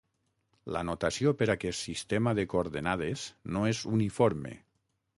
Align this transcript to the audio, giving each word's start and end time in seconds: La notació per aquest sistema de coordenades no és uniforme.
La 0.75 0.81
notació 0.89 1.33
per 1.41 1.49
aquest 1.55 1.85
sistema 1.89 2.35
de 2.41 2.47
coordenades 2.57 3.29
no 3.55 3.67
és 3.77 3.87
uniforme. 3.97 4.61